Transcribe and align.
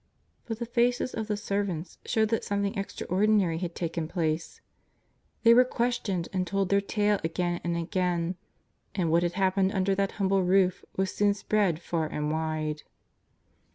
''But 0.47 0.57
the 0.57 0.65
faces 0.65 1.13
of 1.13 1.27
the 1.27 1.37
servants 1.37 1.99
showed 2.07 2.29
that 2.29 2.43
something 2.43 2.75
extraordinary 2.75 3.59
had 3.59 3.75
taken 3.75 4.07
place. 4.07 4.59
They 5.43 5.53
were 5.53 5.63
questioned 5.63 6.27
and 6.33 6.47
told 6.47 6.69
their 6.69 6.81
tale 6.81 7.19
again 7.23 7.61
and 7.63 7.77
again, 7.77 8.35
and 8.95 9.11
what 9.11 9.21
had 9.21 9.33
hap 9.33 9.57
pened 9.57 9.75
under 9.75 9.93
that 9.93 10.13
humble 10.13 10.41
roof 10.43 10.83
was 10.97 11.13
soon 11.13 11.35
spread 11.35 11.83
far 11.83 12.07
and 12.07 12.31
wide. 12.31 12.81